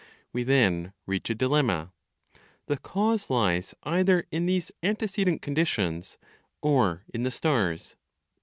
We 0.33 0.41
then 0.41 0.93
reach 1.05 1.29
a 1.29 1.35
dilemma: 1.35 1.93
the 2.65 2.77
cause 2.77 3.29
lies 3.29 3.75
either 3.83 4.25
in 4.31 4.47
these 4.47 4.71
antecedent 4.81 5.43
conditions, 5.43 6.17
or 6.63 7.03
in 7.13 7.21
the 7.21 7.29
stars. 7.29 7.95